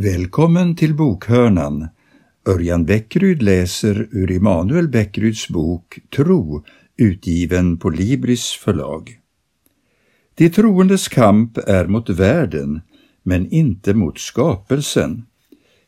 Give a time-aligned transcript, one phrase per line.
[0.00, 1.88] Välkommen till bokhörnan.
[2.48, 6.64] Örjan Bäckryd läser ur Immanuel Bäckryds bok Tro,
[6.96, 9.18] utgiven på Libris förlag.
[10.34, 12.80] De troendes kamp är mot världen,
[13.22, 15.26] men inte mot skapelsen.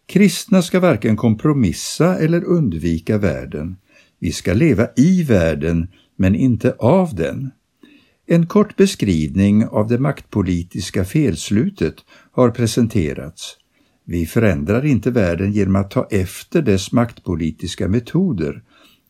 [0.07, 3.77] Kristna ska varken kompromissa eller undvika världen.
[4.19, 7.51] Vi ska leva i världen, men inte av den.
[8.27, 11.95] En kort beskrivning av det maktpolitiska felslutet
[12.33, 13.60] har presenterats.
[14.11, 18.63] Vi förändrar inte världen genom att ta efter dess maktpolitiska metoder,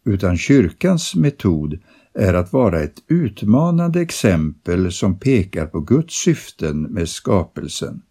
[0.05, 1.79] utan kyrkans metod
[2.15, 8.03] är att vara ett utmanande exempel som pekar på Guds syften med skapelsen.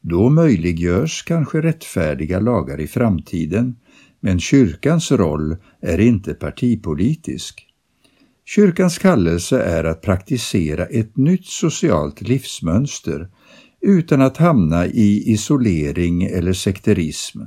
[0.00, 3.76] Då möjliggörs kanske rättfärdiga lagar i framtiden,
[4.20, 7.66] men kyrkans roll är inte partipolitisk.
[8.44, 13.28] Kyrkans kallelse är att praktisera ett nytt socialt livsmönster
[13.82, 17.40] utan att hamna i isolering eller sekterism.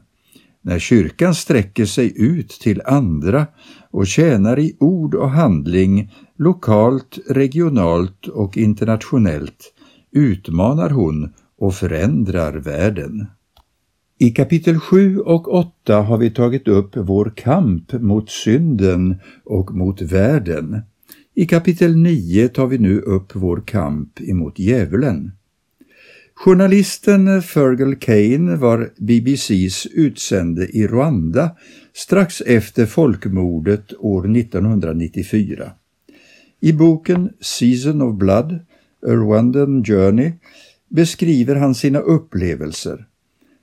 [0.61, 3.47] När kyrkan sträcker sig ut till andra
[3.91, 9.73] och tjänar i ord och handling lokalt, regionalt och internationellt
[10.11, 13.27] utmanar hon och förändrar världen.
[14.19, 20.01] I kapitel 7 och 8 har vi tagit upp vår kamp mot synden och mot
[20.01, 20.81] världen.
[21.35, 25.31] I kapitel 9 tar vi nu upp vår kamp emot djävulen.
[26.37, 31.55] Journalisten Fergal Kane var BBCs utsände i Rwanda
[31.93, 35.71] strax efter folkmordet år 1994.
[36.61, 38.51] I boken Season of Blood,
[39.07, 40.31] A Rwandan Journey
[40.89, 43.05] beskriver han sina upplevelser.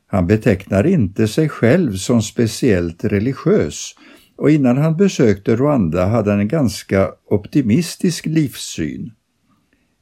[0.06, 3.94] Han betecknar inte sig själv som speciellt religiös
[4.36, 9.10] och innan han besökte Rwanda hade han en ganska optimistisk livssyn.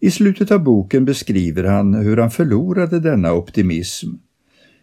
[0.00, 4.08] I slutet av boken beskriver han hur han förlorade denna optimism.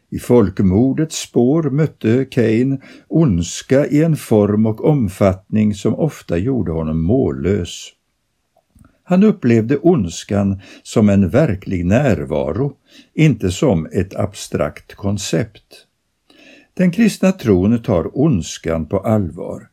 [0.09, 7.03] I folkmordets spår mötte Kane ondska i en form och omfattning som ofta gjorde honom
[7.03, 7.89] mållös.
[9.03, 12.73] Han upplevde ondskan som en verklig närvaro,
[13.13, 15.85] inte som ett abstrakt koncept.
[16.73, 19.69] Den kristna tron tar ondskan på allvar.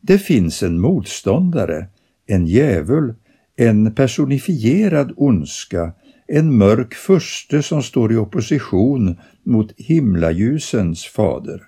[0.00, 1.86] Det finns en motståndare,
[2.26, 3.14] en djävul,
[3.56, 5.92] en personifierad ondska,
[6.26, 11.62] en mörk furste som står i opposition mot himlaljusens fader.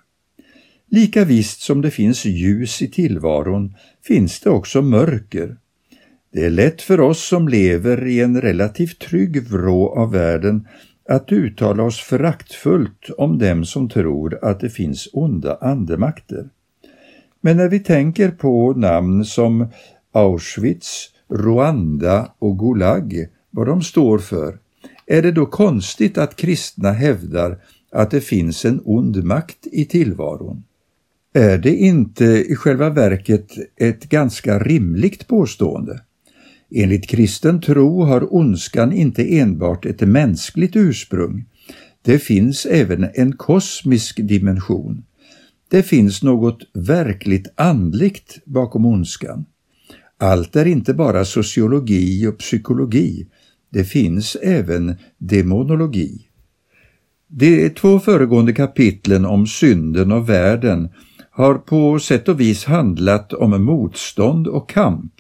[0.90, 5.56] Lika visst som det finns ljus i tillvaron finns det också mörker.
[6.32, 10.68] Det är lätt för oss som lever i en relativt trygg vrå av världen
[11.08, 16.48] att uttala oss föraktfullt om dem som tror att det finns onda andemakter.
[17.40, 19.68] Men när vi tänker på namn som
[20.12, 24.58] Auschwitz, Rwanda och Gulag, vad de står för,
[25.06, 27.58] är det då konstigt att kristna hävdar
[27.92, 30.64] att det finns en ond makt i tillvaron?
[31.32, 36.00] Är det inte i själva verket ett ganska rimligt påstående?
[36.70, 41.44] Enligt kristen tro har ondskan inte enbart ett mänskligt ursprung.
[42.02, 45.04] Det finns även en kosmisk dimension.
[45.68, 49.44] Det finns något verkligt andligt bakom ondskan.
[50.18, 53.26] Allt är inte bara sociologi och psykologi.
[53.70, 56.28] Det finns även demonologi.
[57.28, 60.88] De två föregående kapitlen om synden och världen
[61.30, 65.12] har på sätt och vis handlat om motstånd och kamp.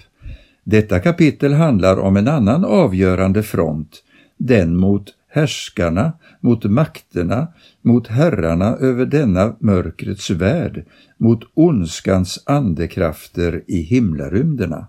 [0.64, 4.02] Detta kapitel handlar om en annan avgörande front,
[4.38, 5.04] den mot
[5.38, 7.48] härskarna, mot makterna,
[7.82, 10.84] mot herrarna över denna mörkrets värld,
[11.18, 14.86] mot ondskans andekrafter i himlarymderna.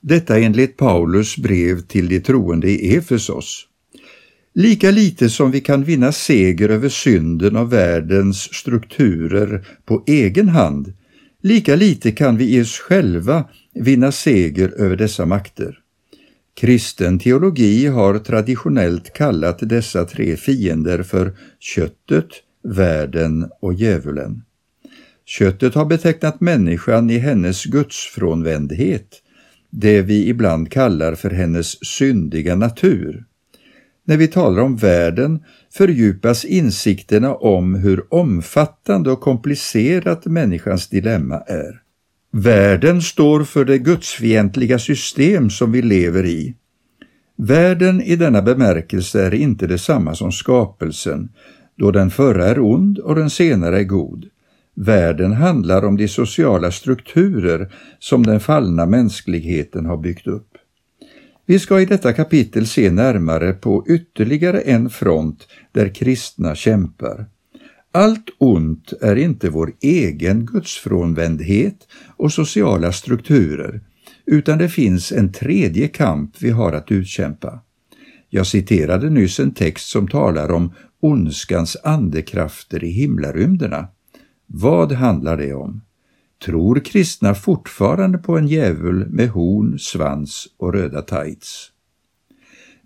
[0.00, 3.66] Detta enligt Paulus brev till de troende i Efesos.
[4.54, 10.92] Lika lite som vi kan vinna seger över synden och världens strukturer på egen hand,
[11.42, 15.78] lika lite kan vi i oss själva vinna seger över dessa makter.
[16.60, 22.28] Kristen teologi har traditionellt kallat dessa tre fiender för köttet,
[22.62, 24.42] världen och djävulen.
[25.26, 29.22] Köttet har betecknat människan i hennes gudsfrånvändhet,
[29.70, 33.24] det vi ibland kallar för hennes syndiga natur.
[34.04, 35.42] När vi talar om världen
[35.72, 41.85] fördjupas insikterna om hur omfattande och komplicerat människans dilemma är.
[42.38, 46.54] Världen står för det gudsfientliga system som vi lever i.
[47.36, 51.28] Världen i denna bemärkelse är inte detsamma som skapelsen,
[51.76, 54.26] då den förra är ond och den senare är god.
[54.74, 60.50] Världen handlar om de sociala strukturer som den fallna mänskligheten har byggt upp.
[61.46, 67.26] Vi ska i detta kapitel se närmare på ytterligare en front där kristna kämpar
[67.96, 71.76] allt ont är inte vår egen gudsfrånvändhet
[72.16, 73.80] och sociala strukturer,
[74.26, 77.60] utan det finns en tredje kamp vi har att utkämpa.
[78.28, 83.88] Jag citerade nyss en text som talar om ondskans andekrafter i himlarymderna.
[84.46, 85.80] Vad handlar det om?
[86.44, 91.70] Tror kristna fortfarande på en djävul med horn, svans och röda tights?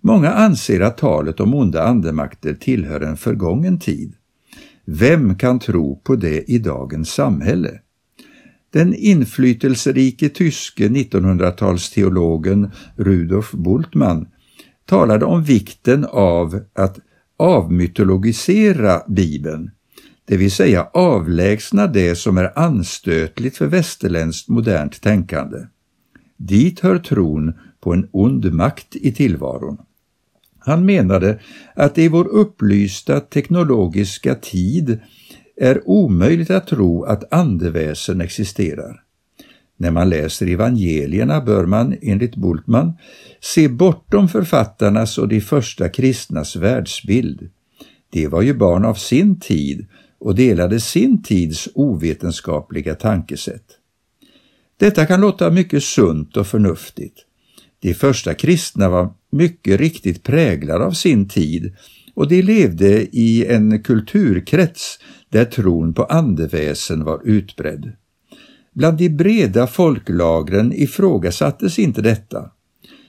[0.01, 4.15] Många anser att talet om onda andemakter tillhör en förgången tid.
[4.93, 7.79] Vem kan tro på det i dagens samhälle?
[8.73, 14.27] Den inflytelserike tyske 1900-talsteologen Rudolf Bultmann
[14.85, 16.99] talade om vikten av att
[17.37, 19.71] avmytologisera Bibeln,
[20.25, 25.57] det vill säga avlägsna det som är anstötligt för västerländskt modernt tänkande.
[26.37, 29.77] Dit hör tron på en ond makt i tillvaron.
[30.65, 31.39] Han menade
[31.75, 34.99] att det i vår upplysta teknologiska tid
[35.57, 39.03] är omöjligt att tro att andeväsen existerar.
[39.77, 42.93] När man läser evangelierna bör man, enligt Bultmann,
[43.39, 47.49] se bortom författarnas och de första kristnas världsbild.
[48.09, 49.87] De var ju barn av sin tid
[50.19, 53.65] och delade sin tids ovetenskapliga tankesätt.
[54.77, 57.25] Detta kan låta mycket sunt och förnuftigt.
[57.81, 61.75] De första kristna var mycket riktigt präglade av sin tid
[62.15, 64.99] och de levde i en kulturkrets
[65.29, 67.91] där tron på andeväsen var utbredd.
[68.73, 72.51] Bland de breda folklagren ifrågasattes inte detta.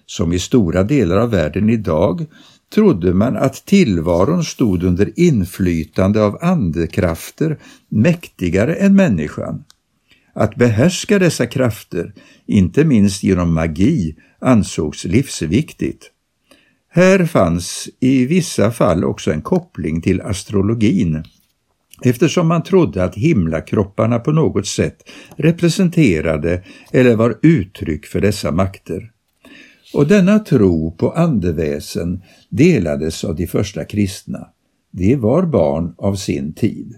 [0.07, 2.27] Som i stora delar av världen idag
[2.75, 7.59] trodde man att tillvaron stod under inflytande av andekrafter
[7.89, 9.65] mäktigare än människan.
[10.33, 12.13] Att behärska dessa krafter,
[12.47, 16.11] inte minst genom magi, ansågs livsviktigt.
[16.89, 21.25] Här fanns i vissa fall också en koppling till astrologin
[22.05, 26.63] eftersom man trodde att himlakropparna på något sätt representerade
[26.93, 29.11] eller var uttryck för dessa makter.
[29.95, 34.49] Och denna tro på andeväsen delades av de första kristna.
[34.91, 36.95] De var barn av sin tid.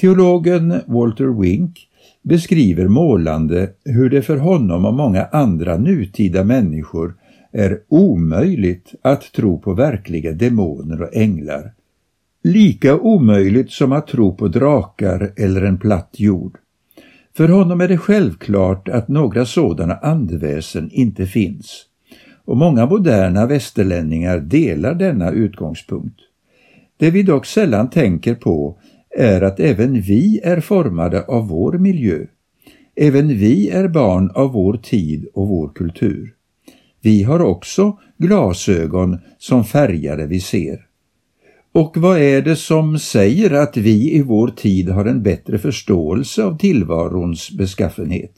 [0.00, 1.87] Teologen Walter Wink
[2.22, 7.14] beskriver målande hur det för honom och många andra nutida människor
[7.52, 11.72] är omöjligt att tro på verkliga demoner och änglar.
[12.42, 16.58] Lika omöjligt som att tro på drakar eller en platt jord.
[17.36, 21.84] För honom är det självklart att några sådana andeväsen inte finns.
[22.44, 26.20] Och många moderna västerlänningar delar denna utgångspunkt.
[26.96, 28.78] Det vi dock sällan tänker på
[29.10, 32.26] är att även vi är formade av vår miljö.
[32.96, 36.34] Även vi är barn av vår tid och vår kultur.
[37.00, 40.84] Vi har också glasögon som färgar det vi ser.
[41.72, 46.44] Och vad är det som säger att vi i vår tid har en bättre förståelse
[46.44, 48.32] av tillvarons beskaffenhet?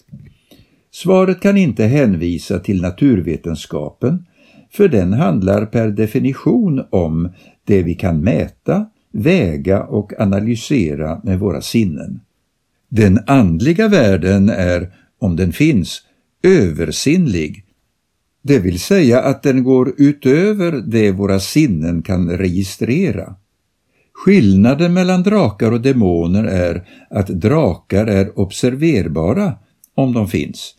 [0.93, 4.27] Svaret kan inte hänvisa till naturvetenskapen,
[4.71, 7.29] för den handlar per definition om
[7.65, 12.21] det vi kan mäta, väga och analysera med våra sinnen.
[12.89, 16.03] Den andliga världen är, om den finns,
[16.43, 17.65] översinnlig,
[18.43, 23.35] det vill säga att den går utöver det våra sinnen kan registrera.
[24.13, 29.55] Skillnaden mellan drakar och demoner är att drakar är observerbara,
[29.95, 30.75] om de finns,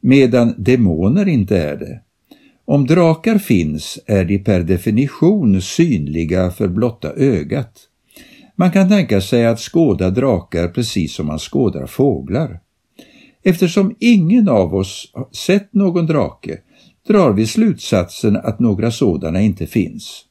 [0.00, 2.00] medan demoner inte är det.
[2.68, 7.72] Om drakar finns är de per definition synliga för blotta ögat.
[8.56, 12.60] Man kan tänka sig att skåda drakar precis som man skådar fåglar.
[13.42, 16.58] Eftersom ingen av oss sett någon drake
[17.08, 20.24] drar vi slutsatsen att några sådana inte finns.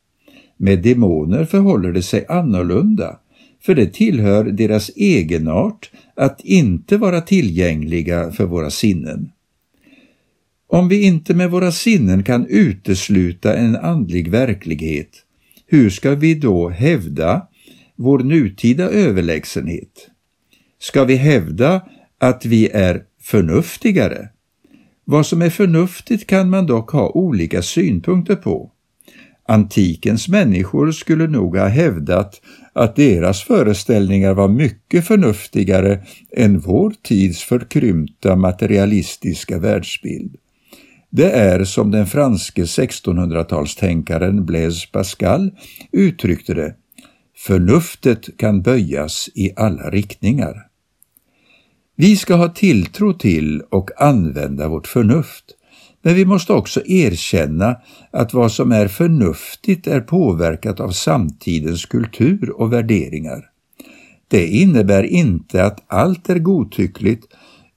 [0.57, 3.19] Med demoner förhåller det sig annorlunda,
[3.61, 9.31] för det tillhör deras egenart att inte vara tillgängliga för våra sinnen.
[10.67, 15.09] Om vi inte med våra sinnen kan utesluta en andlig verklighet,
[15.67, 17.47] hur ska vi då hävda
[17.95, 20.09] vår nutida överlägsenhet?
[20.79, 21.81] Ska vi hävda
[22.19, 24.29] att vi är förnuftigare?
[25.05, 28.71] Vad som är förnuftigt kan man dock ha olika synpunkter på.
[29.47, 32.41] Antikens människor skulle nog ha hävdat
[32.73, 36.03] att deras föreställningar var mycket förnuftigare
[36.37, 40.35] än vår tids förkrympta materialistiska världsbild.
[41.15, 45.51] Det är som den franske 1600-talstänkaren Blaise Pascal
[45.91, 46.75] uttryckte det,
[47.37, 50.67] förnuftet kan böjas i alla riktningar.
[51.95, 55.45] Vi ska ha tilltro till och använda vårt förnuft,
[56.01, 57.75] men vi måste också erkänna
[58.11, 63.45] att vad som är förnuftigt är påverkat av samtidens kultur och värderingar.
[64.27, 67.25] Det innebär inte att allt är godtyckligt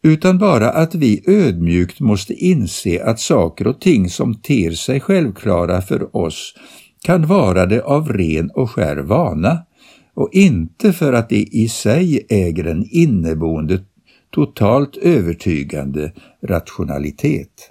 [0.03, 5.83] utan bara att vi ödmjukt måste inse att saker och ting som ter sig självklara
[5.83, 6.55] för oss
[7.05, 9.59] kan vara det av ren och skär vana
[10.15, 13.81] och inte för att det i sig äger en inneboende
[14.31, 16.13] totalt övertygande
[16.43, 17.71] rationalitet.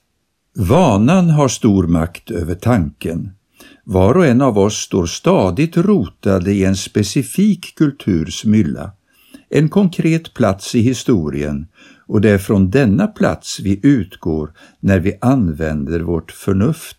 [0.55, 3.31] Vanan har stor makt över tanken.
[3.83, 8.91] Var och en av oss står stadigt rotade i en specifik kulturs mylla,
[9.49, 11.67] en konkret plats i historien
[12.07, 16.97] och det är från denna plats vi utgår när vi använder vårt förnuft.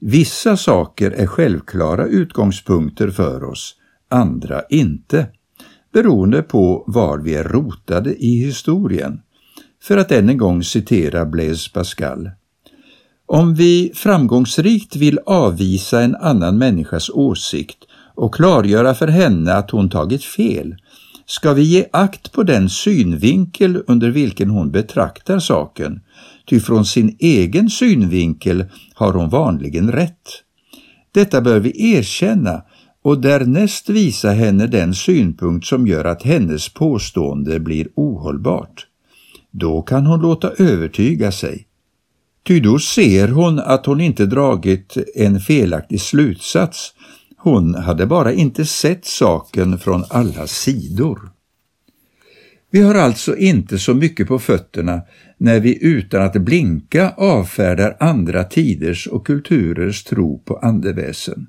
[0.00, 3.74] Vissa saker är självklara utgångspunkter för oss,
[4.08, 5.26] andra inte,
[5.92, 9.20] beroende på var vi är rotade i historien.
[9.82, 12.30] För att än en gång citera Blaise Pascal.
[13.26, 17.78] Om vi framgångsrikt vill avvisa en annan människas åsikt
[18.14, 20.76] och klargöra för henne att hon tagit fel,
[21.26, 26.00] ska vi ge akt på den synvinkel under vilken hon betraktar saken,
[26.46, 28.64] ty från sin egen synvinkel
[28.94, 30.28] har hon vanligen rätt.
[31.12, 32.62] Detta bör vi erkänna
[33.02, 38.86] och därnäst visa henne den synpunkt som gör att hennes påstående blir ohållbart.
[39.50, 41.66] Då kan hon låta övertyga sig.
[42.46, 46.94] Ty då ser hon att hon inte dragit en felaktig slutsats.
[47.42, 51.20] Hon hade bara inte sett saken från alla sidor.
[52.70, 55.02] Vi har alltså inte så mycket på fötterna
[55.38, 61.46] när vi utan att blinka avfärdar andra tiders och kulturers tro på andeväsen.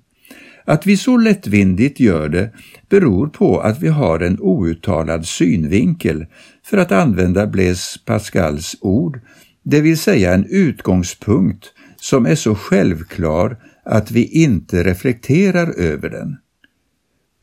[0.65, 2.49] Att vi så lättvindigt gör det
[2.89, 6.25] beror på att vi har en outtalad synvinkel,
[6.63, 9.19] för att använda Blaise Pascals ord,
[9.63, 11.65] det vill säga en utgångspunkt
[11.97, 16.37] som är så självklar att vi inte reflekterar över den.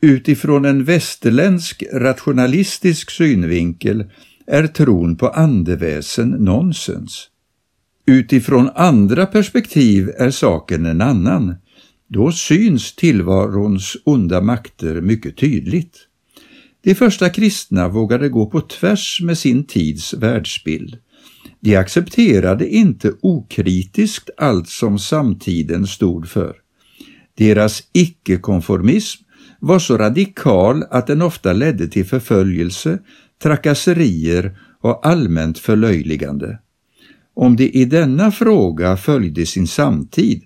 [0.01, 4.05] Utifrån en västerländsk rationalistisk synvinkel
[4.47, 7.27] är tron på andeväsen nonsens.
[8.05, 11.55] Utifrån andra perspektiv är saken en annan.
[12.07, 16.07] Då syns tillvarons onda makter mycket tydligt.
[16.83, 20.97] De första kristna vågade gå på tvärs med sin tids världsbild.
[21.61, 26.55] De accepterade inte okritiskt allt som samtiden stod för.
[27.37, 29.23] Deras icke-konformism
[29.59, 32.99] var så radikal att den ofta ledde till förföljelse,
[33.43, 36.59] trakasserier och allmänt förlöjligande.
[37.33, 40.43] Om de i denna fråga följde sin samtid,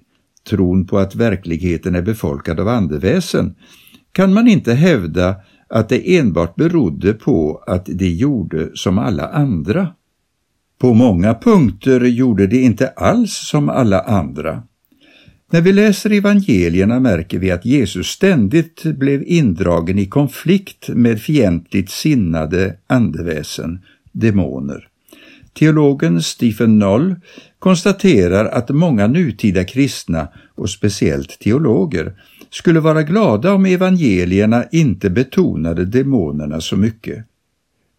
[0.49, 3.55] tron på att verkligheten är befolkad av andeväsen,
[4.11, 5.35] kan man inte hävda
[5.69, 9.87] att det enbart berodde på att de gjorde som alla andra.
[10.77, 14.63] På många punkter gjorde de inte alls som alla andra.
[15.51, 21.91] När vi läser evangelierna märker vi att Jesus ständigt blev indragen i konflikt med fientligt
[21.91, 23.79] sinnade andeväsen,
[24.11, 24.87] demoner.
[25.53, 27.15] Teologen Stephen Noll
[27.59, 32.13] konstaterar att många nutida kristna, och speciellt teologer,
[32.49, 37.25] skulle vara glada om evangelierna inte betonade demonerna så mycket.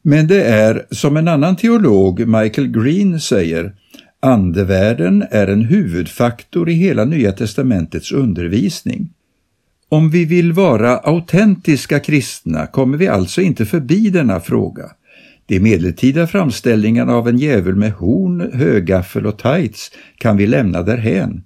[0.09, 3.75] Men det är, som en annan teolog, Michael Green, säger,
[4.21, 9.09] andevärlden är en huvudfaktor i hela Nya testamentets undervisning.
[9.89, 14.85] Om vi vill vara autentiska kristna kommer vi alltså inte förbi denna fråga.
[15.47, 21.43] De medeltida framställningarna av en djävul med horn, högaffel och tights kan vi lämna därhän.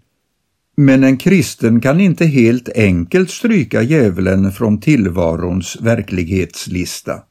[0.76, 7.22] Men en kristen kan inte helt enkelt stryka djävulen från tillvarons verklighetslista.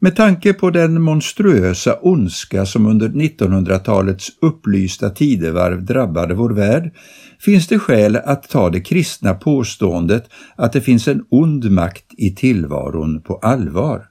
[0.00, 6.90] Med tanke på den monstruösa ondska som under 1900-talets upplysta tidevarv drabbade vår värld
[7.40, 12.34] finns det skäl att ta det kristna påståendet att det finns en ond makt i
[12.34, 14.04] tillvaron på allvar.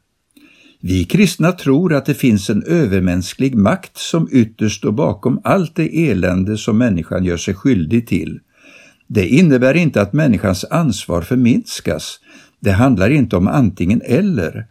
[0.81, 6.09] Vi kristna tror att det finns en övermänsklig makt som ytterst står bakom allt det
[6.09, 8.39] elände som människan gör sig skyldig till.
[9.07, 12.19] Det innebär inte att människans ansvar förminskas.
[12.59, 14.65] Det handlar inte om antingen eller.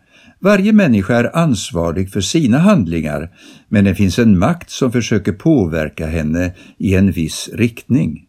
[0.47, 3.31] Varje människa är ansvarig för sina handlingar,
[3.69, 8.26] men det finns en makt som försöker påverka henne i en viss riktning.